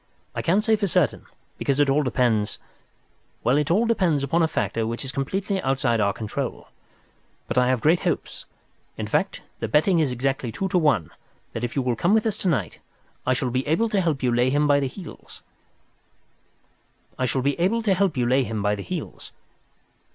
I 0.33 0.41
can't 0.41 0.63
say 0.63 0.75
for 0.75 0.87
certain, 0.87 1.27
because 1.59 1.79
it 1.79 1.87
all 1.87 2.01
depends—well, 2.01 3.55
it 3.55 3.69
all 3.69 3.85
depends 3.85 4.23
upon 4.23 4.41
a 4.41 4.47
factor 4.47 4.87
which 4.87 5.05
is 5.05 5.11
completely 5.11 5.61
outside 5.61 6.01
our 6.01 6.11
control. 6.11 6.69
But 7.47 7.59
I 7.59 7.67
have 7.67 7.81
great 7.81 7.99
hopes—in 7.99 9.05
fact, 9.05 9.43
the 9.59 9.67
betting 9.67 9.99
is 9.99 10.11
exactly 10.11 10.51
two 10.51 10.67
to 10.69 10.79
one—that 10.79 11.63
if 11.63 11.75
you 11.75 11.83
will 11.83 11.95
come 11.95 12.15
with 12.15 12.25
us 12.25 12.39
to 12.39 12.47
night 12.47 12.79
I 13.27 13.33
shall 13.35 13.51
be 13.51 13.67
able 13.67 13.89
to 13.89 14.01
help 14.01 14.23
you 14.23 14.31
to 14.31 14.37
lay 14.37 14.49
him 14.49 14.65
by 14.65 14.79
the 14.79 14.87
heels." 14.87 15.43